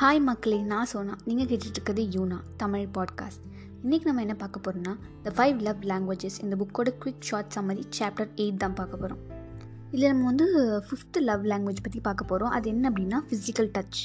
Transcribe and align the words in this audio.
Hi 0.00 0.20
மக்களே. 0.20 0.62
நான் 0.62 0.84
சோனா. 0.84 1.16
நீங்கள் 1.24 1.46
கேட்டுட்ருக்கிறது 1.46 2.02
யூனா 2.08 2.36
தமிழ் 2.56 2.88
பாட்காஸ்ட் 2.94 3.44
இன்றைக்கி 3.82 4.04
நம்ம 4.04 4.20
என்ன 4.20 4.34
பார்க்க 4.34 4.60
போகிறோம்னா 4.60 4.96
த 5.22 5.32
ஃபைவ் 5.36 5.60
லவ் 5.60 5.82
லாங்குவேஜஸ் 5.82 6.42
இந்த 6.42 6.56
புக்கோட 6.56 6.88
quick 7.04 7.20
short 7.20 7.52
summary 7.56 7.82
chapter 7.98 8.28
eight 8.36 8.56
தான் 8.56 8.74
பார்க்க 8.74 8.96
போகிறோம் 8.96 9.18
இதில் 9.90 10.08
நம்ம 10.08 10.24
வந்து 10.24 10.46
ஃபிஃப்த்து 10.80 11.20
லவ் 11.20 11.46
லாங்குவேஜ் 11.46 11.82
பற்றி 11.82 12.00
பார்க்க 12.00 12.24
போகிறோம் 12.24 12.52
அது 12.52 12.68
என்ன 12.68 12.90
அப்படின்னா 12.90 13.18
ஃபிசிக்கல் 13.28 13.70
டச் 13.78 14.00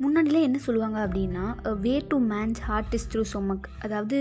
முன்னாடிலாம் 0.00 0.42
என்ன 0.42 0.58
சொல்லுவாங்க 0.58 1.06
அப்படின்னா 1.06 1.78
way 1.80 2.04
to 2.08 2.20
man's 2.20 2.58
heart 2.58 2.94
is 2.94 3.08
through 3.12 3.24
stomach 3.32 3.64
அதாவது 3.80 4.18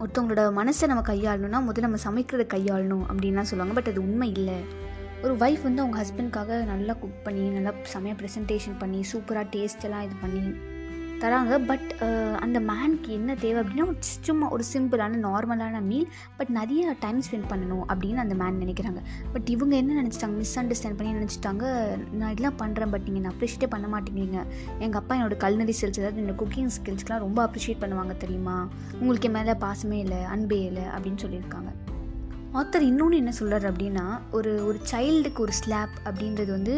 ஒருத்தவங்களோட 0.00 0.46
மனசை 0.60 0.86
நம்ம 0.86 1.02
கையாளணும்னா 1.02 1.72
முதல்ல 1.72 1.80
நம்ம 1.80 1.96
சமைக்கிறத 2.04 2.46
கையாளணும் 2.54 3.04
அப்படின்லாம் 3.12 3.50
சொல்லுவாங்க. 3.50 3.80
பட் 3.80 3.88
அது 3.88 4.02
உண்மை 4.02 4.30
இல்லை. 4.30 4.82
ஒரு 5.24 5.34
ஒய்ஃப் 5.44 5.62
வந்து 5.66 5.82
அவங்க 5.82 5.98
ஹஸ்பண்ட்காக 6.02 6.56
நல்லா 6.70 6.94
குக் 7.02 7.24
பண்ணி 7.26 7.42
நல்லா 7.56 7.70
செமையாக 7.92 8.16
ப்ரெசன்டேஷன் 8.20 8.78
பண்ணி 8.80 8.98
சூப்பராக 9.10 9.46
டேஸ்டெல்லாம் 9.54 10.04
இது 10.06 10.16
பண்ணி 10.22 10.42
தராங்க. 11.22 11.54
பட் 11.68 11.90
அந்த 12.44 12.58
மேனுக்கு 12.70 13.10
என்ன 13.18 13.34
தேவை 13.42 13.58
அப்படின்னா 13.60 13.84
ஒரு 13.90 14.00
சும்மா 14.26 14.46
ஒரு 14.54 14.64
சிம்பிளான 14.72 15.20
நார்மலான 15.26 15.80
மீல் 15.90 16.08
பட் 16.38 16.50
நிறைய 16.58 16.94
டைம் 17.04 17.20
ஸ்பெண்ட் 17.26 17.48
பண்ணணும் 17.52 17.84
அப்படின்னு 17.92 18.22
அந்த 18.24 18.34
மேன் 18.42 18.60
நினைக்கிறாங்க. 18.64 19.02
பட் 19.36 19.48
இவங்க 19.54 19.74
என்ன 19.82 19.96
நினச்சிட்டாங்க? 20.00 20.36
மிஸ் 20.42 20.54
அண்டர்ஸ்டாண்ட் 20.62 20.98
பண்ணி 20.98 21.14
நினச்சிட்டாங்க? 21.20 21.64
நான் 22.18 22.34
இதெல்லாம் 22.34 22.58
பண்ணுறேன் 22.64 22.92
பட் 22.96 23.08
நீங்கள் 23.14 23.32
அப்ரிஷியேட்டே 23.32 23.70
பண்ண 23.76 23.88
மாட்டேங்கிறீங்க. 23.94 24.40
எங்கள் 24.84 25.00
அப்பா 25.02 25.16
என்னோட 25.20 25.38
கல்னரி 25.46 25.76
ஸ்கில்ஸ் 25.80 26.02
அதாவது 26.02 26.22
என்னோட 26.24 26.36
குக்கிங் 26.44 26.70
ஸ்கில்ஸ்க்கெலாம் 26.78 27.24
ரொம்ப 27.26 27.40
அப்ரிஷியேட் 27.46 27.82
பண்ணுவாங்க 27.86 28.16
தெரியுமா? 28.26 28.58
உங்களுக்கு 29.00 29.30
என் 29.30 29.38
மேலே 29.40 29.56
பாசமே 29.66 30.00
இல்லை 30.06 30.22
அன்பே 30.36 30.60
இல்லை 30.70 30.86
அப்படின்னு 30.94 31.24
சொல்லியிருக்காங்க. 31.26 31.72
ஆத்தர் 32.60 32.84
இன்னொன்று 32.88 33.16
என்ன 33.20 33.32
சொல்கிறார் 33.38 33.64
அப்படின்னா 33.70 34.04
ஒரு 34.36 34.50
ஒரு 34.66 34.78
சைல்டுக்கு 34.90 35.40
ஒரு 35.44 35.54
ஸ்லாப் 35.60 35.94
அப்படின்றது 36.08 36.50
வந்து 36.56 36.74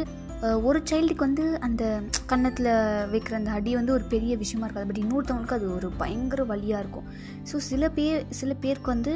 ஒரு 0.68 0.78
சைல்டுக்கு 0.90 1.22
வந்து 1.28 1.45
அந்த 1.66 1.82
கன்னத்தில் 2.30 2.70
வைக்கிற 3.12 3.34
அந்த 3.38 3.51
அடி 3.59 3.73
வந்து 3.78 3.92
ஒரு 3.96 4.04
பெரிய 4.14 4.32
விஷயமா 4.42 4.64
இருக்காது. 4.66 4.88
பட் 4.90 5.01
இன்னொருத்தவங்களுக்கு 5.02 5.56
அது 5.59 5.66
ஒரு 5.78 5.88
பயங்கர 6.02 6.45
வழியாக 6.52 6.82
இருக்கும். 6.82 7.06
ஸோ 7.51 7.59
சில 7.70 7.90
பேர் 7.98 8.24
சில 8.40 8.54
பேருக்கு 8.64 8.90
வந்து 8.95 9.14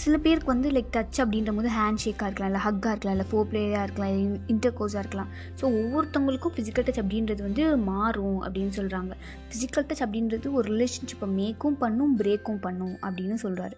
சில 0.00 0.14
பேருக்கு 0.24 0.52
வந்து 0.54 0.68
லைக் 0.74 0.92
டச் 0.96 1.18
அப்படின்ற 1.22 1.52
போது 1.56 1.70
ஹேண்ட் 1.78 2.02
ஷேக்காக 2.04 2.28
இருக்கலாம் 2.28 2.50
இல்லை 2.50 2.62
ஹக்காக 2.66 2.92
இருக்கலாம் 2.94 3.16
இல்லை 3.16 3.26
ஃபோர் 3.30 3.48
பிளேயராக 3.52 3.86
இருக்கலாம் 3.86 4.12
இல்லை 4.12 4.26
இன்டர் 4.54 4.76
கோஸாக 4.80 5.02
இருக்கலாம். 5.04 5.30
ஸோ 5.60 5.64
ஒவ்வொருத்தவங்களுக்கும் 5.80 6.54
ஃபிசிக்கல் 6.56 6.86
டச் 6.88 7.02
அப்படின்றது 7.02 7.42
வந்து 7.48 7.64
மாறும் 7.90 8.38
அப்படின்னு 8.44 8.74
சொல்கிறாங்க 8.80 9.14
ஃபிசிக்கல் 9.48 9.88
டச் 9.88 10.04
அப்படின்றது 10.06 10.52
ஒரு 10.60 10.68
ரிலேஷன்ஷிப்பை 10.74 11.28
மேக்கும் 11.40 11.80
பண்ணும் 11.82 12.14
பிரேக்கும் 12.22 12.62
பண்ணும் 12.68 12.96
அப்படின்னு 13.08 13.38
சொல்கிறாரு 13.46 13.76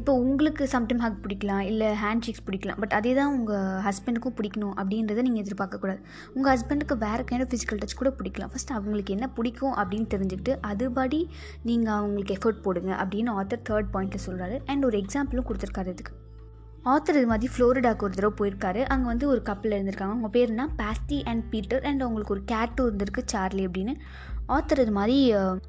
இப்போ 0.00 0.12
உங்களுக்கு 0.28 0.64
சம்டைம் 0.74 1.02
ஹக் 1.04 1.20
பிடிக்கலாம் 1.24 1.64
இல்லை 1.70 1.88
ஹேண்ட் 2.02 2.24
ஷேக்ஸ் 2.26 2.44
பிடிக்கலாம் 2.48 2.80
பட் 2.82 2.94
அதே 2.98 3.12
தான் 3.20 3.32
உங்கள் 3.38 3.78
ஹஸ்பண்டுக்கும் 3.86 4.36
பிடிக்கணும் 4.40 4.74
அப்படின்றத 4.80 5.24
நீங்கள் 5.28 5.44
எதிர்பார்க்கக்கூடாது. 5.44 6.00
உங்கள் 6.36 6.52
ஹஸ்பண்டுக்கு 6.54 6.96
வேறு 7.06 7.24
கைண்ட் 7.30 7.46
ஆஃப் 7.46 7.52
ஃபிசிக்கல் 7.54 7.80
டச் 7.84 7.98
கூட 8.02 8.12
பிடிக்கலாம். 8.20 8.52
ஃபஸ்ட் 8.54 8.74
அவங்களுக்கு 8.78 9.16
என்ன 9.16 9.28
பிடிக்கும் 9.38 9.74
அப்படின்னு 9.82 10.08
தெரிஞ்சுக்கிட்டு 10.16 10.54
அதுபடி 10.72 11.22
நீங்கள் 11.70 11.96
அவங்களுக்கு 12.00 12.36
எஃபர்ட் 12.38 12.64
போடுங்க 12.66 12.92
அப்படின்னு 13.04 13.32
ஆத்தர் 13.40 13.66
தேர்ட் 13.70 13.90
பாயிண்ட்டில் 13.96 14.26
சொல்கிறாரு 14.28 14.58
அண்ட் 14.72 14.88
ஒரு 14.90 14.98
எக்ஸாம்பிளும் 15.04 15.48
கொடுத்துருக்காரு 15.50 15.92
இதுக்கு. 15.96 16.14
ஆத்தர் 16.92 17.18
இது 17.18 17.28
மாதிரி 17.30 17.48
ஃப்ளோரிடாக்கு 17.52 18.04
ஒரு 18.06 18.14
தடவை 18.16 18.34
போயிருக்காரு. 18.38 18.80
அங்கே 18.92 19.06
வந்து 19.10 19.26
ஒரு 19.32 19.40
கப்பில் 19.46 19.74
இருந்திருக்காங்க. 19.76 20.14
அவங்க 20.14 20.28
பேர்னா 20.34 20.64
பாஸ்டி 20.80 21.18
அண்ட் 21.30 21.44
பீட்டர் 21.52 21.84
அண்ட் 21.88 22.02
அவங்களுக்கு 22.06 22.34
ஒரு 22.34 22.42
கேட்டும் 22.50 22.86
இருந்திருக்கு 22.88 23.22
சார்லி 23.32 23.62
அப்படின்னு. 23.68 23.92
ஆத்தர் 24.54 24.82
இது 24.82 24.92
மாதிரி 24.96 25.16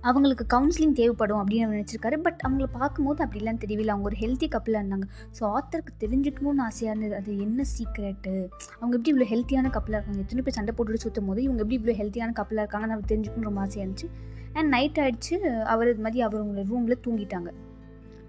அவங்களுக்கு 0.10 0.46
கவுன்சிலிங் 0.54 0.96
தேவைப்படும் 1.00 1.40
அப்படின்னு 1.42 1.76
நினச்சிருக்காரு. 1.76 2.18
பட் 2.26 2.42
அவங்கள 2.46 2.66
பார்க்கும்போது 2.80 3.24
அப்படிலாம் 3.26 3.62
தெரியவில்லை. 3.62 3.94
அவங்க 3.94 4.10
ஒரு 4.12 4.18
ஹெல்த்தி 4.24 4.48
கப்பலாக 4.56 4.82
இருந்தாங்க. 4.84 5.08
ஸோ 5.38 5.52
ஆத்தருக்கு 5.58 5.94
தெரிஞ்சுக்கணும்னு 6.04 6.66
ஆசையாக 6.68 6.94
இருந்தது. 6.94 7.16
அது 7.22 7.38
என்ன 7.46 7.66
சீக்ரெட்டு 7.76 8.34
அவங்க 8.80 8.94
எப்படி 8.98 9.14
இவ்வளோ 9.14 9.28
ஹெல்த்தியான 9.34 9.72
கப்பலாக 9.78 10.00
இருக்காங்க? 10.00 10.26
எத்தனை 10.26 10.44
பேர் 10.48 10.58
சண்டை 10.60 10.74
போட்டுட்டு 10.80 11.04
சுற்றும் 11.06 11.30
போது 11.32 11.42
இவங்க 11.48 11.64
எப்படி 11.66 11.80
இவ்வளோ 11.82 11.96
ஹெல்த்தியான 12.02 12.36
கப்பலாக 12.42 12.66
இருக்காங்க 12.66 12.90
நம்ம 12.94 13.08
தெரிஞ்சுக்கணும் 13.14 13.50
ரொம்ப 13.52 13.64
ஆசையாக 13.68 13.86
இருந்துச்சு. 13.86 14.10
அண்ட் 14.58 14.70
நைட் 14.76 15.00
ஆகிடுச்சு 15.06 15.38
அவர் 15.76 15.92
இது 15.94 16.04
மாதிரி 16.08 16.26
அவர் 16.28 16.44
உங்களை 16.48 16.66
ரூமில் 16.74 17.04
தூங்கிட்டாங்க. 17.08 17.52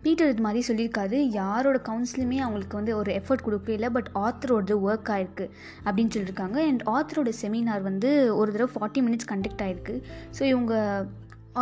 பீட்டர் 0.07 0.33
இது 0.33 0.47
மாதிரி 0.47 0.63
சொல்லியிருக்காரு. 0.69 1.19
யாரோட 1.41 1.79
கவுன்சிலுமே 1.91 2.39
அவங்களுக்கு 2.45 2.79
வந்து 2.81 2.93
ஒரு 3.01 3.11
எஃபர்ட் 3.21 3.47
கொடுக்கவே 3.47 3.77
இல்லை. 3.79 3.91
பட் 3.99 4.11
ஆத்தரோட 4.27 4.75
ஒர்க் 4.89 5.13
ஆயிருக்கு 5.15 5.47
அப்படின்னு 5.87 6.15
சொல்லியிருக்காங்க. 6.17 6.59
அண்ட் 6.71 6.83
ஆத்தரோட 6.97 7.31
செமினார் 7.43 7.87
வந்து 7.91 8.11
ஒரு 8.41 8.51
தடவை 8.57 8.71
ஃபார்ட்டி 8.75 9.03
மினிட்ஸ் 9.07 9.31
கண்டக்ட் 9.33 9.65
ஆகிருக்கு 9.67 9.97
ஸோ 10.39 10.43
இவங்க 10.53 10.75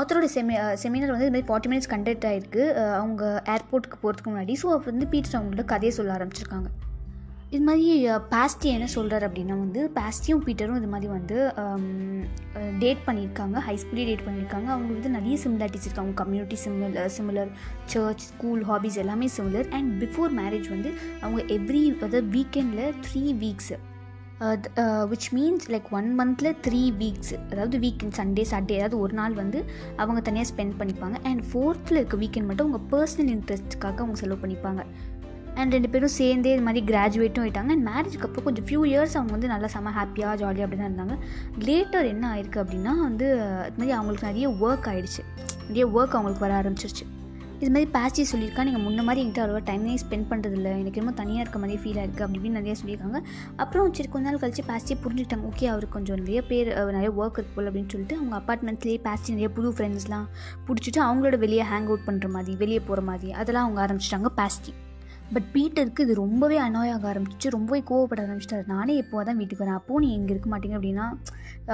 ஆத்தரோட 0.01 0.27
செமி 0.35 0.55
செமினார் 0.83 1.13
வந்து 1.15 1.27
இது 1.27 1.35
மாதிரி 1.35 1.49
ஃபார்ட்டி 1.51 1.69
மினிட்ஸ் 1.73 1.91
கண்டக்ட் 1.93 2.27
ஆகிருக்கு 2.31 2.63
அவங்க 3.01 3.25
ஏர்போர்ட்டுக்கு 3.55 3.99
போகிறதுக்கு 4.05 4.33
முன்னாடி. 4.33 4.55
ஸோ 4.63 4.67
அப்போ 4.77 4.89
வந்து 4.93 5.09
பீட்டர் 5.13 5.39
அவங்களோட 5.39 5.65
கதையை 5.73 5.93
சொல்ல 5.99 6.17
ஆரம்பிச்சிருக்காங்க. 6.17 6.71
இது 7.55 7.65
மாதிரி 7.67 7.89
பாஸ்டி 8.33 8.69
என்ன 8.77 8.87
சொல்கிறார் 8.95 9.25
அப்படின்னா 9.27 9.57
வந்து 9.65 9.81
பாஸ்டியும் 9.99 10.43
பீட்டரும் 10.47 10.79
இது 10.81 10.89
மாதிரி 10.95 11.09
வந்து 11.17 11.37
டேட் 12.83 13.05
பண்ணியிருக்காங்க 13.07 13.59
ஹை 13.67 13.75
ஸ்கூலே 13.83 14.07
டேட் 14.09 14.25
பண்ணியிருக்காங்க 14.27 14.69
அவங்களுக்கு 14.73 14.99
வந்து 14.99 15.15
நிறைய 15.19 15.37
சிமிலாரிட்டிஸ் 15.45 15.87
இருக்குது 15.87 16.05
அவங்க 16.05 16.19
community 16.23 16.59
similar 16.65 17.15
similar 17.19 17.51
church 17.95 18.27
school 18.31 18.63
hobbies 18.71 19.01
எல்லாமே 19.05 19.29
சிமிலர் 19.37 19.69
அண்ட் 19.79 19.93
பிஃபோர் 20.05 20.35
மேரேஜ் 20.41 20.69
வந்து 20.75 20.93
அவங்க 21.23 21.41
எவ்ரி 21.59 21.83
அதாவது 21.97 22.23
வீக்கெண்டில் 22.37 22.95
three 23.07 23.25
weeks 23.45 23.73
which 25.11 25.29
means 25.37 25.67
like 25.73 25.89
one 25.99 26.09
மந்தில் 26.21 26.57
த்ரீ 26.67 26.81
வீக்ஸ் 27.03 27.35
அதாவது 27.51 27.77
வீக்கெண்ட் 27.85 28.17
சண்டே 28.21 28.45
சாட்டர்டே 28.53 28.79
ஏதாவது 28.81 28.97
ஒரு 29.05 29.15
நாள் 29.21 29.35
வந்து 29.43 29.59
அவங்க 30.03 30.21
தனியாக 30.21 30.49
ஸ்பெண்ட் 30.51 30.75
பண்ணிப்பாங்க. 30.81 31.17
அண்ட் 31.31 31.43
ஃபோர்த்தில் 31.51 31.99
இருக்க 32.01 32.17
வீக்கெண்ட் 32.23 32.49
மட்டும் 32.51 32.67
அவங்க 32.67 32.81
பர்சனல் 32.95 33.33
இன்ட்ரெஸ்ட்டுக்காக 33.37 34.03
அவங்க 34.05 34.19
செலவு 34.23 34.43
பண்ணிப்பாங்க. 34.45 34.83
அண்ட் 35.61 35.75
ரெண்டு 35.77 35.91
பேரும் 35.93 36.15
சேர்ந்தே 36.19 36.53
இது 36.57 36.65
மாதிரி 36.69 36.83
கிராஜுவேட்டும் 36.91 37.45
ஆகிட்டாங்க 37.45 37.75
அண்ட் 37.77 37.87
மேரேஜ்க்கு 37.91 38.27
அப்புறம் 38.29 38.47
கொஞ்சம் 38.49 38.67
ஃபியூ 38.69 38.83
இயர்ஸ் 38.93 39.17
அவங்க 39.19 39.33
வந்து 39.37 39.53
நல்லா 39.55 39.69
செம்ம 39.75 39.95
ஹாப்பியாக 39.99 40.37
ஜாலியாக 40.43 40.67
அப்படி 40.67 40.81
தான் 40.81 40.91
இருந்தாங்க. 40.91 41.17
லேட்டர் 41.69 42.13
என்ன 42.13 42.25
ஆயிருக்கு 42.35 42.63
அப்படின்னா 42.63 42.95
வந்து 43.09 43.27
இது 43.69 43.79
மாதிரி 43.81 43.97
அவங்களுக்கு 43.99 44.31
நிறைய 44.31 44.49
ஒர்க் 44.65 44.89
ஆகிடுச்சு 44.93 45.25
நிறைய 45.69 45.85
ஒர்க் 45.97 46.17
அவங்களுக்கு 46.17 46.47
வர 46.47 46.55
ஆரம்பிச்சிருச்சு. 46.63 47.07
இது 47.63 47.71
மாதிரி 47.75 47.89
பேசி 47.97 48.23
சொல்லியிருக்கா 48.31 48.63
நீங்கள் 48.69 48.83
முன்ன 48.85 49.03
மாதிரி 49.09 49.21
என்கிட்ட 49.23 49.43
அவ்வளோ 49.45 49.61
டைமே 49.69 49.93
ஸ்பெண்ட் 50.03 50.27
பண்ணுறதில்ல 50.31 50.71
எனக்கு 50.81 51.01
ரொம்ப 51.03 51.13
தனியாக 51.21 51.45
இருக்க 51.45 51.59
மாதிரி 51.63 51.77
ஃபீல் 51.83 51.99
ஆயிருக்கு 52.01 52.25
அப்படி 52.25 52.39
இப்படின்னு 52.39 52.61
நிறைய 52.61 52.75
சொல்லியிருக்காங்க. 52.81 53.19
அப்புறம் 53.63 53.93
சரி 53.99 54.11
கொஞ்ச 54.15 54.27
நாள் 54.29 54.41
கழிச்சு 54.43 54.65
பேஸ்டியை 54.71 54.97
புரிஞ்சுக்கிட்டாங்க. 55.05 55.51
ஓகே 55.51 55.69
அவருக்கு 55.73 55.97
கொஞ்சம் 55.97 56.21
நிறைய 56.23 56.41
பேர் 56.51 56.71
நிறைய 56.97 57.13
ஒர்க் 57.21 57.39
இருக்கு 57.41 57.57
போல் 57.59 57.69
அப்படின்னு 57.71 57.93
சொல்லிட்டு 57.95 58.19
அவங்க 58.21 58.37
அப்பார்ட்மெண்ட்லேயே 58.41 59.01
பேஸ்டி 59.09 59.37
நிறைய 59.37 59.51
புது 59.59 59.71
ஃப்ரெண்ட்ஸ்லாம் 59.77 60.27
பிடிச்சிட்டு 60.69 61.03
அவங்களோட 61.09 61.39
வெளியே 61.45 61.67
ஹேங் 61.73 61.89
அவுட் 61.91 62.09
பண்ணுற 62.09 62.31
மாதிரி 62.37 62.55
வெளியே 62.65 62.83
போகிற 62.89 63.05
மாதிரி 63.11 63.31
அதெல்லாம் 63.43 63.67
அவங்க 63.69 63.81
ஆரம்பிச்சிட்டாங்க 63.87 64.33
பேஸ்டி 64.41 64.75
பட் 65.35 65.49
பீட்டருக்கு 65.55 66.05
இது 66.07 66.15
ரொம்பவே 66.23 66.57
அனாயாக 66.67 67.05
ஆரம்பிச்சிச்சு. 67.13 67.49
ரொம்பவே 67.57 67.81
கோவப்பட 67.91 68.21
ஆரம்பிச்சிட்டாரு. 68.27 68.65
நானே 68.75 68.95
எப்போ 69.03 69.25
தான் 69.29 69.39
வீட்டுக்கு 69.41 69.65
வரேன். 69.65 69.79
அப்போது 69.81 70.03
நீ 70.05 70.09
இங்கே 70.19 70.33
இருக்க 70.35 70.49
மாட்டீங்க 70.55 70.79
அப்படின்னா 70.79 71.07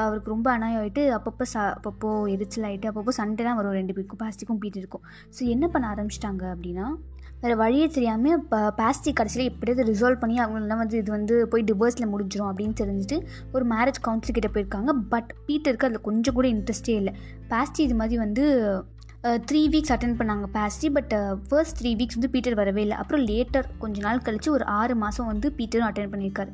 அவருக்கு 0.06 0.34
ரொம்ப 0.34 0.48
அனாயாகிட்டு 0.56 1.04
அப்பப்போ 1.18 1.46
ச 1.52 1.56
அப்பப்போ 1.76 2.10
எரிச்சல் 2.34 2.66
ஆகிட்டு 2.70 2.90
அப்பப்போ 2.90 3.14
தான் 3.20 3.58
வரும் 3.60 3.78
ரெண்டு 3.80 3.94
பேருக்கும் 3.96 4.22
பாஸ்டிக்கும் 4.24 4.60
பீட்டருக்கும். 4.64 5.04
ஸோ 5.36 5.40
என்ன 5.54 5.64
பண்ண 5.74 5.86
ஆரம்பிச்சிட்டாங்க 5.94 6.44
அப்படின்னா 6.56 6.86
வேறு 7.42 7.54
வழியே 7.60 7.84
தெரியாமல் 7.96 8.34
இப்போ 8.38 8.58
பாஸ்டிக் 8.78 9.18
கடைசியில் 9.18 9.50
எப்படியாவது 9.50 9.84
ரிசால்வ் 9.90 10.22
பண்ணி 10.22 10.36
அவங்களெல்லாம் 10.44 10.80
வந்து 10.82 10.96
இது 11.02 11.10
வந்து 11.16 11.34
போய் 11.52 11.62
டிவோர்ஸில் 11.68 12.10
முடிஞ்சிடும் 12.14 12.50
அப்படின்னு 12.50 12.74
தெரிஞ்சுட்டு 12.80 13.16
ஒரு 13.54 13.64
மேரேஜ் 13.72 14.00
கவுன்சில் 14.06 14.36
கிட்டே 14.38 14.50
போயிருக்காங்க. 14.56 14.92
பட் 15.12 15.30
பீட்டருக்கு 15.46 15.88
அதில் 15.88 16.06
கொஞ்சம் 16.08 16.36
கூட 16.38 16.48
இன்ட்ரெஸ்டே 16.54 16.96
இல்லை. 17.02 17.14
பாஸ்டி 17.52 17.80
இது 17.88 17.96
மாதிரி 18.00 18.18
வந்து 18.24 18.44
த்ரீ 19.22 19.60
வீக்ஸ் 19.72 19.92
அட்டன் 19.94 20.18
பண்ணாங்க 20.18 20.46
பாஸ்டி 20.54 20.88
பட் 20.96 21.14
ஃபர்ஸ்ட் 21.48 21.78
த்ரீ 21.80 21.90
வீக்ஸ் 22.00 22.16
வந்து 22.18 22.30
பீட்டர் 22.34 22.58
வரவே 22.60 22.82
இல்லை. 22.84 22.96
அப்புறம் 22.96 23.24
லேட்டர் 23.26 23.66
கொஞ்ச 23.82 24.00
நாள் 24.00 24.22
கழித்து 24.26 24.50
ஒரு 24.52 24.64
ஆறு 24.80 24.94
மாதம் 25.02 25.26
வந்து 25.26 25.48
பீட்டரும் 25.58 25.88
அட்டன் 25.88 26.12
பண்ணியிருக்காரு. 26.12 26.52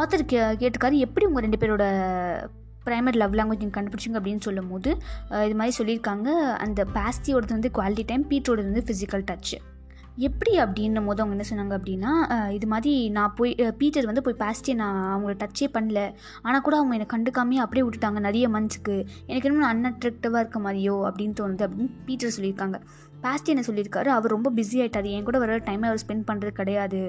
ஆத்தர் 0.00 0.24
கே 0.30 0.38
கேட்டிருக்காரு 0.60 0.96
எப்படி 1.06 1.26
உங்கள் 1.26 1.44
ரெண்டு 1.46 1.60
பேரோட 1.62 1.84
ப்ரைமரி 2.86 3.18
லவ் 3.22 3.34
லாங்குவேஜ் 3.34 3.62
நீங்கள் 3.62 3.76
கண்டுபிடிச்சிங்க? 3.76 4.18
அப்படின்னு 4.20 4.44
சொல்லும் 4.46 4.68
போது 4.72 4.90
இது 5.46 5.56
மாதிரி 5.60 5.76
சொல்லியிருக்காங்க. 5.78 6.28
அந்த 6.64 6.86
பாஸ்டியோடது 6.96 7.56
வந்து 7.58 7.70
குவாலிட்டி 7.78 8.04
டைம் 8.10 8.24
பீட்டரோடது 8.30 8.70
வந்து 8.70 8.86
ஃபிசிக்கல் 8.88 9.26
டச்சு 9.30 9.58
எப்படி 10.26 10.52
அப்படின்னும் 10.62 11.08
போது 11.08 11.22
அவங்க 11.22 11.34
என்ன 11.36 11.46
சொன்னாங்க 11.50 11.74
அப்படின்னா 11.78 12.12
இது 12.56 12.66
மாதிரி 12.66 12.92
நான் 13.16 13.34
போய் 13.38 13.52
பீட்டர் 13.80 14.08
வந்து 14.10 14.22
போய் 14.26 14.40
பேசிட்டே 14.44 14.74
நான் 14.74 15.00
அவங்கள 15.14 15.34
டச்சே 15.42 15.66
பண்ணல. 15.76 16.00
ஆனால் 16.42 16.64
கூட 16.66 16.76
அவங்க 16.76 16.96
என்னை 16.96 17.08
கண்டுக்காமே 17.14 17.58
அப்படியே 17.64 17.84
விட்டுட்டாங்க 17.86 18.20
நிறைய 18.28 18.48
மந்த்ஸுக்கு 18.54 18.96
எனக்கு 19.26 19.50
இன்னும் 19.50 19.68
அன்அட்ராக்டிவாக 19.72 20.42
இருக்க 20.44 20.60
மாதிரியோ 20.66 20.96
அப்படின்னு 21.08 21.38
தோணுது 21.40 21.66
அப்படின்னு 21.68 21.92
பீட்டர் 22.08 22.36
சொல்லியிருக்காங்க. 22.38 22.78
பாஸ்டி 23.22 23.52
என்ன 23.54 23.64
சொல்லியிருக்காரு 23.66 24.10
அவர் 24.16 24.36
ரொம்ப 24.36 24.52
பிஸி 24.56 24.80
ஆகிட்டார் 24.82 25.12
என் 25.16 25.28
கூட 25.28 25.38
வர 25.44 25.58
டைமை 25.68 25.86
அவர் 25.90 26.04
ஸ்பெண்ட் 26.06 26.28
பண்ணுறது 26.30 26.52
கிடையாது. 26.62 27.02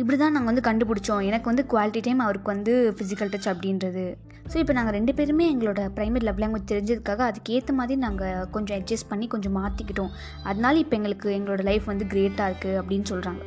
இப்படி 0.00 0.16
தான் 0.18 0.34
நாங்கள் 0.36 0.50
வந்து 0.50 0.64
கண்டுபிடிச்சோம். 0.66 1.22
எனக்கு 1.28 1.46
வந்து 1.50 1.62
குவாலிட்டி 1.70 2.00
டைம் 2.06 2.20
அவருக்கு 2.24 2.50
வந்து 2.54 2.72
ஃபிசிக்கல் 2.96 3.30
டச் 3.32 3.48
அப்படின்றது. 3.52 4.04
ஸோ 4.50 4.56
இப்போ 4.62 4.74
நாங்கள் 4.76 4.94
ரெண்டு 4.96 5.12
பேருமே 5.18 5.46
எங்களோட 5.54 5.80
ப்ரைமரி 5.96 6.24
லவ் 6.28 6.42
லாங்குவேஜ் 6.42 6.70
தெரிஞ்சதுக்காக 6.72 7.22
அதுக்கேற்ற 7.30 7.72
மாதிரி 7.78 7.96
நாங்கள் 8.04 8.44
கொஞ்சம் 8.54 8.76
அட்ஜஸ்ட் 8.78 9.08
பண்ணி 9.12 9.26
கொஞ்சம் 9.34 9.56
மாற்றிக்கிட்டோம் 9.60 10.12
அதனால 10.50 10.78
இப்போ 10.84 10.96
எங்களுக்கு 10.98 11.30
எங்களோட 11.38 11.64
லைஃப் 11.70 11.88
வந்து 11.92 12.06
கிரேட்டாக 12.12 12.50
இருக்குது 12.50 12.78
அப்படின்னு 12.82 13.08
சொல்கிறாங்க 13.12 13.40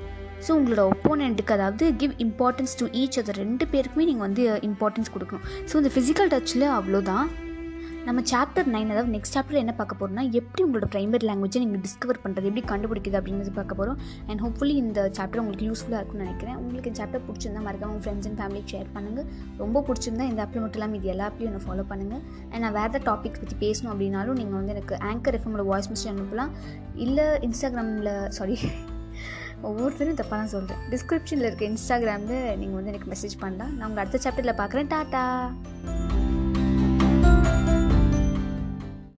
ஸோ 0.45 0.51
உங்களோட 0.59 0.83
ஒப்போனண்ட்டுக்கு 0.93 1.55
அதாவது 1.57 1.87
give 2.01 2.13
importance 2.25 2.75
to 2.81 2.85
each 3.01 3.19
other 3.21 3.41
ரெண்டு 3.43 3.67
பேருக்குமே 3.73 4.05
நீங்கள் 4.09 4.27
வந்து 4.27 4.43
இம்பார்ட்டன்ஸ் 4.69 5.13
கொடுக்கணும். 5.15 5.45
ஸோ 5.69 5.75
இந்த 5.81 5.91
ஃபிசிக்கல் 5.95 6.31
டச்சில் 6.33 6.67
அவ்வளோதான் 6.79 7.27
நம்ம 8.05 8.19
சாப்டர் 8.29 8.69
நைன் 8.73 8.91
அதாவது 8.93 9.11
நெக்ஸ்ட் 9.15 9.35
சாப்டர் 9.35 9.59
என்ன 9.61 9.73
பார்க்க 9.79 9.97
போகிறோம்னா 9.99 10.23
எப்படி 10.39 10.61
உங்களோட 10.65 10.87
ப்ரைமரி 10.93 11.25
லாங்குவேஜை 11.29 11.59
நீங்கள் 11.63 11.81
டிஸ்கவர் 11.85 12.19
பண்ணுறது 12.23 12.47
எப்படி 12.49 12.63
கண்டுபிடிக்குது 12.71 13.17
அப்படிங்கிறது 13.19 13.51
பார்க்க 13.57 13.77
போகிறோம் 13.79 13.97
அண்ட் 14.29 14.41
ஹோப்ஃபுல்லி 14.43 14.75
இந்த 14.83 15.01
சாப்டர் 15.17 15.41
உங்களுக்கு 15.43 15.65
யூஸ்ஃபுல்லாக 15.69 15.99
இருக்கும்னு 16.01 16.25
நினைக்கிறேன். 16.25 16.55
உங்களுக்கு 16.61 16.89
இந்த 16.91 16.99
சாப்டர் 17.01 17.23
பிடிச்சிருந்தா 17.27 17.61
மறக்காம 17.67 17.89
உங்கள் 17.93 18.05
ஃப்ரெண்ட்ஸ் 18.05 18.27
அண்ட் 18.29 18.39
ஃபேமிலிக்கு 18.41 18.71
ஷேர் 18.73 18.89
பண்ணுங்கள் 18.95 19.27
ரொம்ப 19.63 19.83
பிடிச்சிருந்தா 19.89 20.25
இந்த 20.31 20.41
ஆப்பில் 20.45 20.63
மட்டும் 20.63 20.79
இல்லாமல் 20.81 20.99
இது 21.01 21.11
எல்லா 21.15 21.27
ஆப்லையும் 21.31 21.65
ஃபாலோ 21.67 21.85
பண்ணுங்கள் 21.91 22.23
அண்ட் 22.51 22.61
நான் 22.65 22.75
வேறு 22.79 23.01
டாபிக்ஸ் 23.09 23.41
பற்றி 23.43 23.57
பேசணும் 23.65 23.91
அப்படின்னாலும் 23.93 24.39
நீங்கள் 24.41 24.59
வந்து 24.59 24.73
எனக்கு 24.75 24.97
ஆங்கர் 25.11 25.37
எஃப்எம்மோட 25.39 25.65
வாய்ஸ் 25.71 25.91
மெசேஜ் 25.93 26.11
அனுப்பலாம். 26.13 26.53
இல்லை 27.07 27.27
இன்ஸ்டாகிராமில் 27.49 28.11
சாரி 28.39 28.57
ஒவ்வொருத்தரும் 29.69 30.19
தப்பாக 30.21 30.37
தான் 30.41 30.53
சொல்கிறேன் 30.55 30.81
டிஸ்கிரிப்ஷனில் 30.95 31.49
இருக்க 31.49 31.65
இன்ஸ்டாகிராமில் 31.71 32.39
நீங்கள் 32.61 32.79
வந்து 32.79 32.93
எனக்கு 32.93 33.11
மெசேஜ் 33.13 33.37
பண்ணலாம். 33.43 33.73
நான் 33.77 33.87
உங்கள் 33.91 34.03
அடுத்த 34.05 34.23
சாப்டரில் 34.25 34.59
பார்க்குறேன். 34.63 34.91
டாட்டா 34.95 35.23